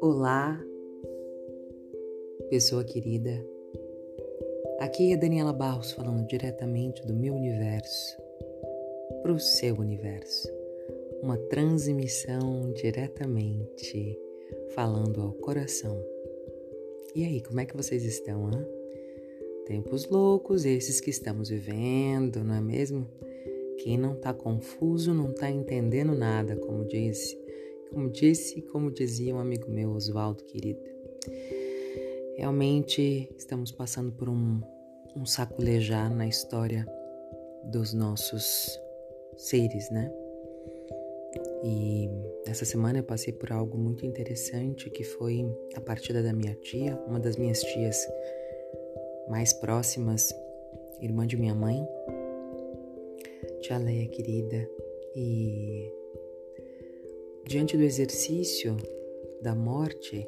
[0.00, 0.58] Olá,
[2.48, 3.44] pessoa querida.
[4.78, 8.16] Aqui é Daniela Barros falando diretamente do meu universo
[9.22, 10.48] para o seu universo.
[11.22, 14.18] Uma transmissão diretamente
[14.74, 16.02] falando ao coração.
[17.14, 18.66] E aí, como é que vocês estão, hein?
[19.66, 23.06] Tempos loucos esses que estamos vivendo, não é mesmo?
[23.82, 27.40] Quem não está confuso não está entendendo nada, como disse
[27.92, 30.80] como disse, como dizia um amigo meu, Oswaldo querido.
[32.36, 34.60] Realmente estamos passando por um,
[35.16, 35.24] um
[36.14, 36.86] na história
[37.64, 38.80] dos nossos
[39.36, 40.10] seres, né?
[41.62, 42.08] E
[42.46, 46.96] essa semana eu passei por algo muito interessante que foi a partida da minha tia,
[47.06, 48.08] uma das minhas tias
[49.28, 50.34] mais próximas,
[51.00, 51.86] irmã de minha mãe,
[53.60, 54.68] tia Leia querida,
[55.14, 55.92] e
[57.50, 58.76] Diante do exercício
[59.42, 60.24] da morte,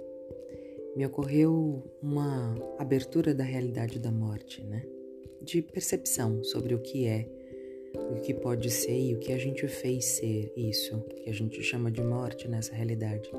[0.96, 4.82] me ocorreu uma abertura da realidade da morte, né?
[5.40, 7.28] De percepção sobre o que é,
[8.10, 11.62] o que pode ser e o que a gente fez ser isso, que a gente
[11.62, 13.30] chama de morte nessa realidade.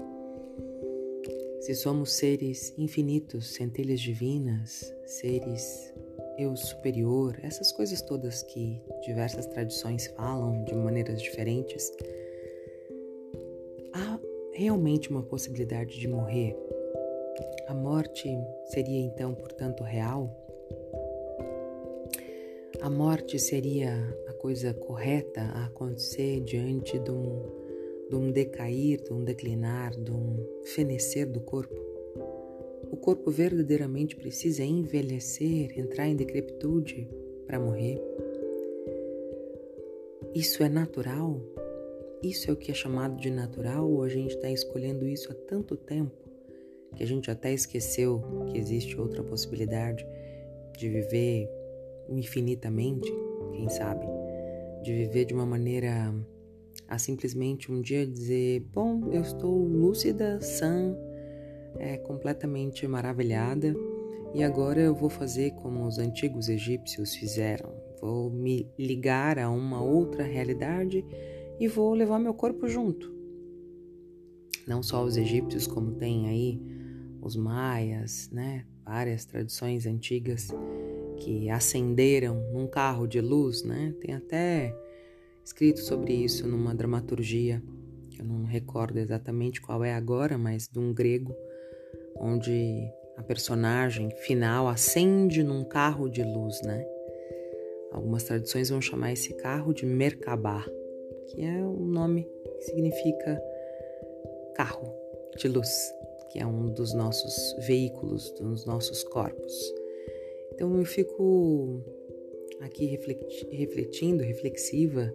[1.59, 5.93] Se somos seres infinitos, centelhas divinas, seres
[6.37, 11.91] eu superior, essas coisas todas que diversas tradições falam de maneiras diferentes,
[14.53, 16.55] realmente uma possibilidade de morrer,
[17.67, 18.29] a morte
[18.65, 20.29] seria então, portanto, real?
[22.81, 23.93] A morte seria
[24.27, 27.41] a coisa correta a acontecer diante de um,
[28.09, 31.82] de um decair, de um declinar, de um fenecer do corpo?
[32.93, 37.09] O corpo verdadeiramente precisa envelhecer, entrar em decrepitude
[37.47, 37.99] para morrer?
[40.35, 41.41] Isso é natural?
[42.21, 45.33] Isso é o que é chamado de natural ou a gente está escolhendo isso há
[45.33, 46.15] tanto tempo
[46.95, 48.21] que a gente até esqueceu
[48.51, 50.05] que existe outra possibilidade
[50.77, 51.49] de viver
[52.07, 53.11] infinitamente,
[53.53, 54.05] quem sabe?
[54.83, 56.13] De viver de uma maneira
[56.87, 60.95] a simplesmente um dia dizer: Bom, eu estou lúcida, sã,
[61.79, 63.75] é, completamente maravilhada
[64.33, 67.71] e agora eu vou fazer como os antigos egípcios fizeram.
[68.01, 71.05] Vou me ligar a uma outra realidade
[71.59, 73.13] e vou levar meu corpo junto.
[74.67, 76.61] Não só os egípcios, como tem aí
[77.21, 78.65] os maias, né?
[78.83, 80.49] Várias tradições antigas
[81.17, 83.93] que acenderam num carro de luz, né?
[84.01, 84.75] Tem até
[85.43, 87.61] escrito sobre isso numa dramaturgia,
[88.09, 91.35] que eu não recordo exatamente qual é agora, mas de um grego,
[92.17, 96.85] onde a personagem final acende num carro de luz, né?
[97.91, 100.65] Algumas tradições vão chamar esse carro de Merkabah
[101.27, 103.41] que é um nome que significa
[104.55, 104.93] carro
[105.37, 105.69] de luz,
[106.31, 109.73] que é um dos nossos veículos, dos nossos corpos.
[110.53, 111.81] Então eu fico
[112.61, 112.85] aqui
[113.51, 115.13] refletindo, reflexiva,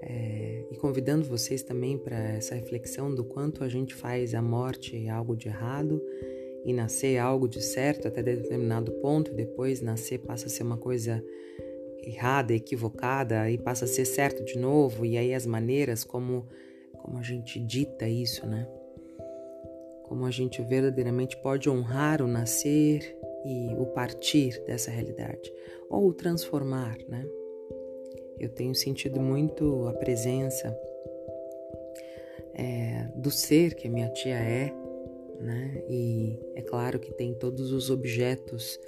[0.00, 5.08] é, e convidando vocês também para essa reflexão do quanto a gente faz a morte
[5.08, 6.02] algo de errado
[6.64, 10.76] e nascer algo de certo até determinado ponto, e depois nascer passa a ser uma
[10.76, 11.24] coisa
[12.02, 16.46] errada, equivocada e passa a ser certo de novo, e aí as maneiras como,
[16.92, 18.68] como a gente dita isso, né?
[20.04, 25.52] Como a gente verdadeiramente pode honrar o nascer e o partir dessa realidade,
[25.88, 27.26] ou o transformar, né?
[28.38, 30.76] Eu tenho sentido muito a presença
[32.54, 34.72] é, do ser que a minha tia é,
[35.40, 35.82] né?
[35.88, 38.78] E é claro que tem todos os objetos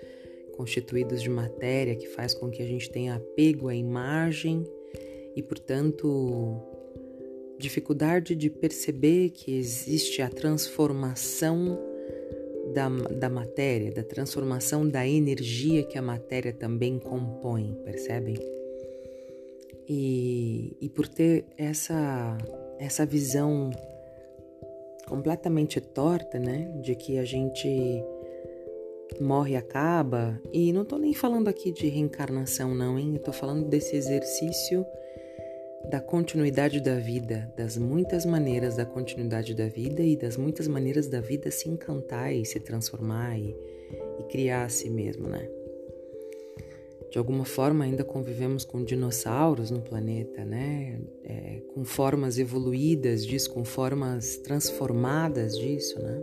[0.57, 4.65] constituídos de matéria que faz com que a gente tenha apego à imagem
[5.35, 6.61] e, portanto,
[7.59, 11.79] dificuldade de perceber que existe a transformação
[12.75, 18.37] da, da matéria, da transformação da energia que a matéria também compõe, percebem?
[19.93, 22.39] E, e por ter essa,
[22.79, 23.71] essa visão
[25.09, 27.69] completamente torta, né, de que a gente
[29.21, 30.41] morre e acaba.
[30.53, 33.15] E não tô nem falando aqui de reencarnação, não, hein?
[33.15, 34.87] Eu tô falando desse exercício
[35.91, 41.09] da continuidade da vida, das muitas maneiras da continuidade da vida e das muitas maneiras
[41.09, 43.57] da vida se encantar e se transformar e,
[44.21, 45.49] e criar a si mesmo, né?
[47.11, 51.01] De alguma forma ainda convivemos com dinossauros no planeta, né?
[51.25, 56.23] É, com formas evoluídas disso, com formas transformadas disso, né?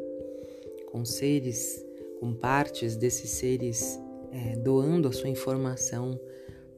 [0.91, 1.85] Com seres
[2.19, 3.99] com partes desses seres
[4.31, 6.19] é, doando a sua informação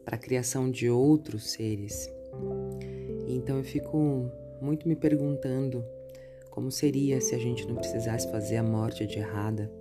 [0.04, 2.10] para a criação de outros seres.
[3.28, 4.30] Então eu fico
[4.62, 5.84] muito me perguntando
[6.50, 9.72] como seria se a gente não precisasse fazer a morte de errada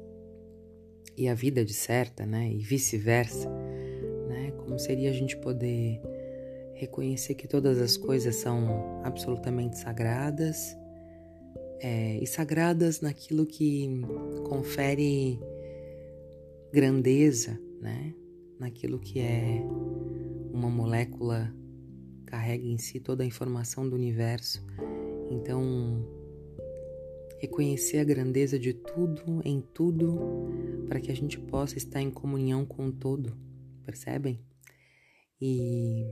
[1.16, 2.48] e a vida de certa, né?
[2.52, 3.48] E vice-versa?
[4.68, 5.98] Como seria a gente poder
[6.74, 10.76] reconhecer que todas as coisas são absolutamente sagradas
[11.80, 14.02] é, e sagradas naquilo que
[14.46, 15.40] confere
[16.70, 18.14] grandeza, né?
[18.60, 19.64] Naquilo que é
[20.52, 21.50] uma molécula
[22.26, 24.62] carrega em si toda a informação do universo.
[25.30, 26.06] Então,
[27.38, 30.18] reconhecer a grandeza de tudo, em tudo,
[30.86, 33.34] para que a gente possa estar em comunhão com o todo,
[33.86, 34.38] percebem?
[35.40, 36.02] E,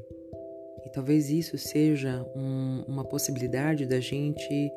[0.85, 4.71] e talvez isso seja um, uma possibilidade da gente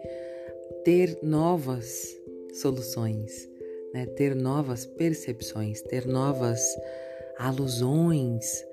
[0.84, 2.18] ter novas
[2.54, 3.48] soluções,
[3.94, 4.06] né?
[4.06, 6.60] ter novas percepções, ter novas
[7.38, 8.66] alusões,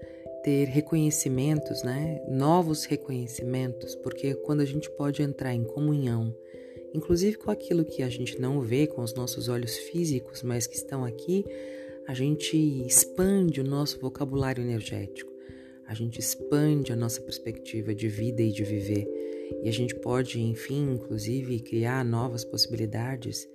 [0.42, 2.22] ter reconhecimentos, né?
[2.28, 6.34] novos reconhecimentos, porque quando a gente pode entrar em comunhão,
[6.94, 10.76] inclusive com aquilo que a gente não vê com os nossos olhos físicos, mas que
[10.76, 11.44] estão aqui,
[12.08, 12.56] a gente
[12.86, 15.35] expande o nosso vocabulário energético,
[15.86, 19.06] a gente expande a nossa perspectiva de vida e de viver.
[19.62, 23.48] E a gente pode, enfim, inclusive, criar novas possibilidades,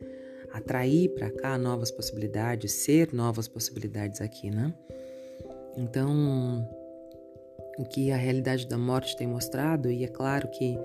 [0.52, 4.74] atrair para cá novas possibilidades, ser novas possibilidades aqui, né?
[5.78, 6.68] Então,
[7.78, 10.78] o que a realidade da morte tem mostrado, e é claro que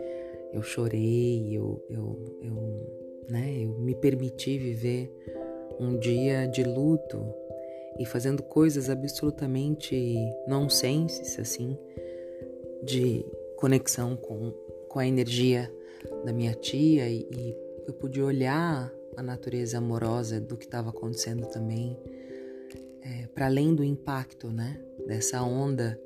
[0.53, 5.13] eu chorei, eu, eu, eu, né, eu me permiti viver
[5.79, 7.33] um dia de luto
[7.99, 10.17] e fazendo coisas absolutamente
[10.47, 11.79] nonsenses, assim,
[12.85, 13.25] de
[13.57, 14.53] conexão com
[14.97, 15.71] com a energia
[16.25, 17.55] da minha tia e, e
[17.87, 22.01] eu pude olhar a natureza amorosa do que estava acontecendo também,
[23.03, 26.01] é, para além do impacto, né, dessa onda,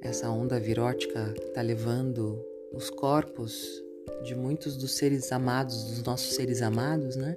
[0.00, 2.42] essa onda virótica está levando
[2.72, 3.84] os corpos
[4.22, 7.36] de muitos dos seres amados, dos nossos seres amados, né?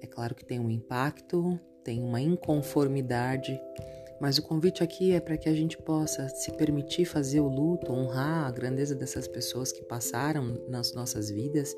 [0.00, 3.60] É claro que tem um impacto, tem uma inconformidade
[4.20, 7.90] mas o convite aqui é para que a gente possa se permitir fazer o luto,
[7.90, 11.74] honrar a grandeza dessas pessoas que passaram nas nossas vidas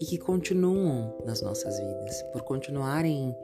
[0.00, 3.36] e que continuam nas nossas vidas, por continuarem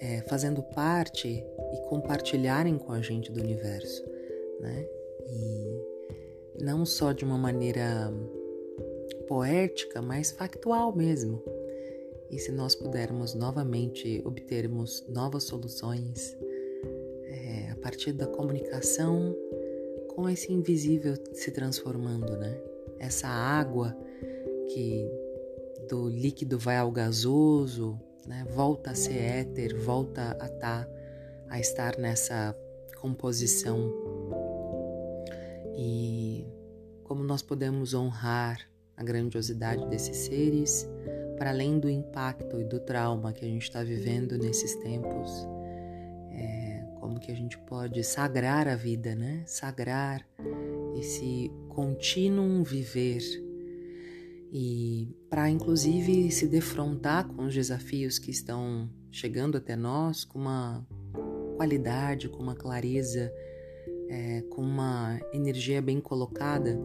[0.00, 4.04] é, fazendo parte e compartilharem com a gente do universo,
[4.58, 4.88] né?
[5.28, 8.12] E não só de uma maneira
[9.28, 11.40] poética, mas factual mesmo.
[12.30, 16.36] E se nós pudermos novamente obtermos novas soluções,
[17.80, 19.34] partir da comunicação
[20.14, 22.60] com esse invisível se transformando, né?
[22.98, 23.96] Essa água
[24.68, 25.10] que
[25.88, 28.46] do líquido vai ao gasoso, né?
[28.50, 30.88] Volta a ser éter, volta a tá,
[31.48, 32.56] a estar nessa
[33.00, 33.92] composição.
[35.76, 36.46] E
[37.04, 40.88] como nós podemos honrar a grandiosidade desses seres,
[41.40, 45.48] para além do impacto e do trauma que a gente está vivendo nesses tempos
[47.00, 49.42] como que a gente pode sagrar a vida, né?
[49.46, 50.24] Sagrar
[50.96, 53.22] esse contínuo viver
[54.52, 60.86] e para inclusive se defrontar com os desafios que estão chegando até nós com uma
[61.56, 63.32] qualidade, com uma clareza,
[64.08, 66.78] é, com uma energia bem colocada,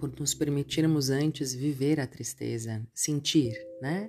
[0.00, 4.08] por nos permitirmos antes viver a tristeza, sentir, né?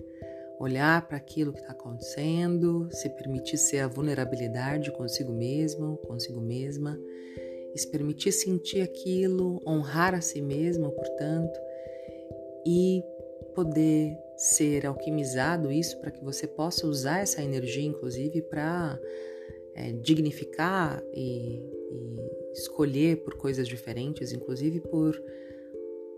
[0.57, 6.99] olhar para aquilo que está acontecendo, se permitir ser a vulnerabilidade consigo mesmo, consigo mesma,
[7.73, 11.59] e se permitir sentir aquilo, honrar a si mesmo, portanto,
[12.65, 13.03] e
[13.55, 18.99] poder ser alquimizado isso para que você possa usar essa energia, inclusive, para
[19.73, 25.19] é, dignificar e, e escolher por coisas diferentes, inclusive por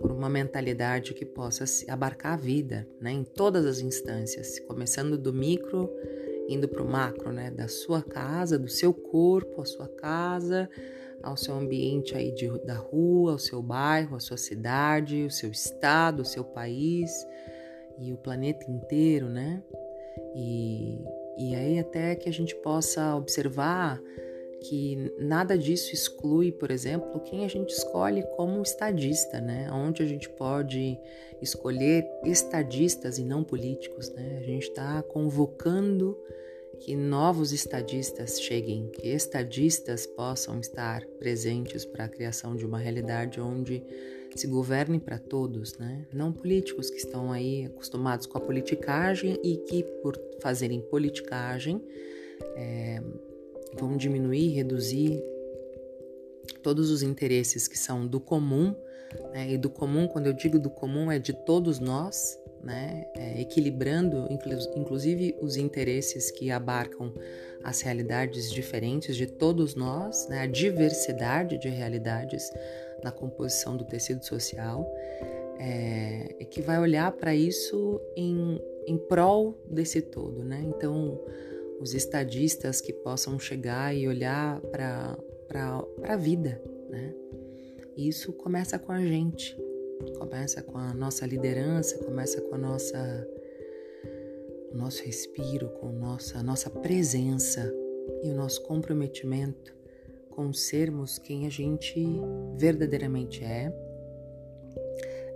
[0.03, 5.31] por uma mentalidade que possa abarcar a vida, né, em todas as instâncias, começando do
[5.31, 5.89] micro,
[6.49, 10.69] indo para o macro, né, da sua casa, do seu corpo, a sua casa,
[11.23, 15.49] ao seu ambiente aí de, da rua, ao seu bairro, a sua cidade, o seu
[15.49, 17.25] estado, o seu país
[17.97, 19.63] e o planeta inteiro, né?
[20.35, 20.99] E,
[21.37, 24.01] e aí até que a gente possa observar
[24.63, 29.69] que nada disso exclui, por exemplo, quem a gente escolhe como estadista, né?
[29.71, 30.97] Onde a gente pode
[31.41, 34.39] escolher estadistas e não políticos, né?
[34.39, 36.17] A gente está convocando
[36.79, 43.39] que novos estadistas cheguem, que estadistas possam estar presentes para a criação de uma realidade
[43.39, 43.83] onde
[44.35, 46.07] se governe para todos, né?
[46.11, 51.81] Não políticos que estão aí acostumados com a politicagem e que, por fazerem politicagem,
[52.55, 53.01] é,
[53.77, 55.23] vão diminuir, reduzir
[56.61, 58.75] todos os interesses que são do comum,
[59.31, 59.51] né?
[59.51, 63.05] e do comum, quando eu digo do comum, é de todos nós, né?
[63.17, 64.25] É, equilibrando
[64.77, 67.13] inclusive os interesses que abarcam
[67.61, 70.39] as realidades diferentes de todos nós, né?
[70.39, 72.49] a diversidade de realidades
[73.03, 74.89] na composição do tecido social,
[75.59, 80.43] é, que vai olhar para isso em, em prol desse todo.
[80.43, 80.63] Né?
[80.65, 81.19] Então,
[81.83, 85.17] os estadistas que possam chegar e olhar para
[86.03, 86.61] a vida.
[86.89, 87.13] Né?
[87.97, 89.57] Isso começa com a gente,
[90.17, 93.27] começa com a nossa liderança, começa com a nossa
[94.71, 97.71] o nosso respiro, com nossa nossa presença
[98.23, 99.75] e o nosso comprometimento
[100.31, 102.03] com sermos quem a gente
[102.55, 103.71] verdadeiramente é,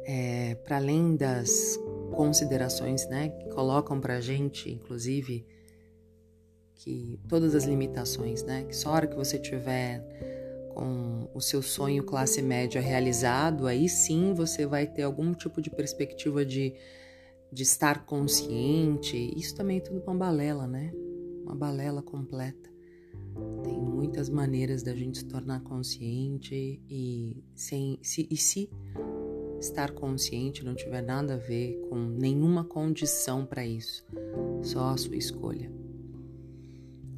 [0.05, 1.77] é para além das
[2.15, 5.45] considerações, né, que colocam para a gente, inclusive,
[6.77, 10.03] que todas as limitações, né, que só a hora que você tiver
[10.73, 15.71] com o seu sonho classe média realizado, aí sim você vai ter algum tipo de
[15.71, 16.75] perspectiva de,
[17.51, 19.33] de estar consciente.
[19.35, 20.91] Isso também é tudo uma balela, né?
[21.43, 22.69] Uma balela completa.
[23.63, 28.69] Tem muitas maneiras da gente se tornar consciente e, sem, se, e se
[29.59, 34.05] estar consciente não tiver nada a ver com nenhuma condição para isso,
[34.61, 35.86] só a sua escolha.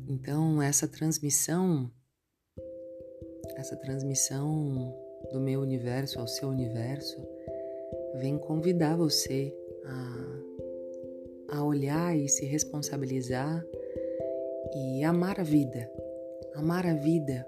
[0.10, 1.92] Então, essa transmissão
[3.60, 4.96] essa transmissão
[5.32, 7.18] do meu universo ao seu universo
[8.16, 9.54] vem convidar você
[9.86, 13.66] a, a olhar e se responsabilizar
[14.74, 15.92] e amar a vida.
[16.56, 17.46] Amar a vida.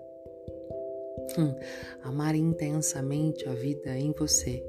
[1.38, 1.56] Hum,
[2.04, 4.62] amar intensamente a vida em você,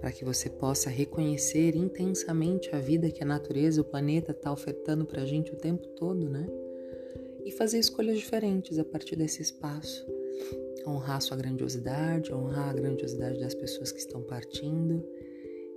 [0.00, 5.06] para que você possa reconhecer intensamente a vida que a natureza, o planeta está ofertando
[5.06, 6.46] para a gente o tempo todo, né?
[7.46, 10.06] E fazer escolhas diferentes a partir desse espaço
[10.86, 15.04] honrar sua grandiosidade, honrar a grandiosidade das pessoas que estão partindo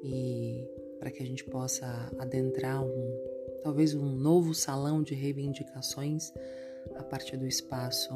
[0.03, 0.67] e
[0.99, 1.85] para que a gente possa
[2.19, 3.29] adentrar um
[3.63, 6.31] talvez um novo salão de reivindicações
[6.95, 8.09] a partir do espaço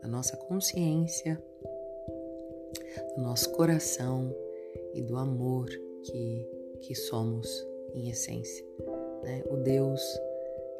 [0.00, 1.42] da nossa consciência,
[3.16, 4.34] do nosso coração
[4.94, 5.68] e do amor
[6.02, 6.48] que,
[6.80, 8.64] que somos em essência.
[9.22, 9.42] Né?
[9.50, 10.00] O Deus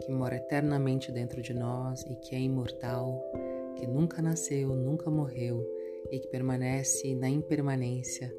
[0.00, 3.23] que mora eternamente dentro de nós e que é imortal
[3.76, 5.66] que nunca nasceu, nunca morreu
[6.11, 8.35] e que permanece na impermanência,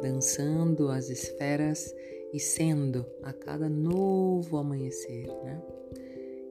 [0.00, 1.94] dançando as esferas
[2.32, 5.62] e sendo a cada novo amanhecer, né?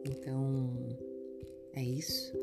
[0.06, 0.70] Então,
[1.74, 2.34] é isso.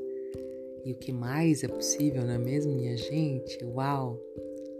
[0.85, 3.62] E o que mais é possível, não é mesmo, minha gente?
[3.65, 4.19] Uau!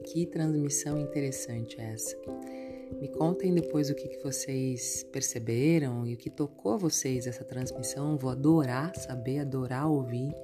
[0.05, 2.17] Que transmissão interessante é essa.
[2.99, 7.45] Me contem depois o que, que vocês perceberam e o que tocou a vocês essa
[7.45, 8.17] transmissão.
[8.17, 10.35] Vou adorar saber, adorar ouvir.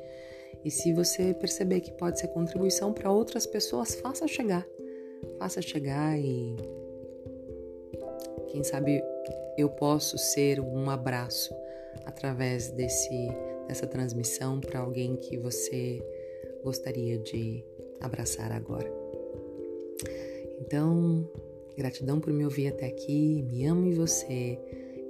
[0.65, 4.67] E se você perceber que pode ser contribuição para outras pessoas, faça chegar.
[5.39, 6.57] Faça chegar e
[8.49, 9.03] quem sabe
[9.57, 11.55] eu posso ser um abraço
[12.05, 13.29] através desse
[13.67, 16.01] dessa transmissão para alguém que você
[16.63, 17.65] gostaria de
[18.01, 18.91] abraçar agora.
[20.61, 21.29] Então,
[21.77, 24.59] gratidão por me ouvir até aqui, me amo em você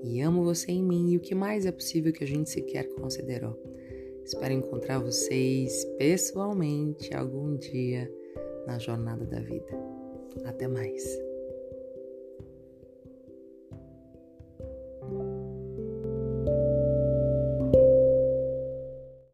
[0.02, 2.88] e amo você em mim e o que mais é possível que a gente sequer
[2.94, 3.58] considerou.
[4.24, 8.10] Espero encontrar vocês pessoalmente algum dia
[8.66, 9.72] na jornada da vida.
[10.44, 11.25] Até mais.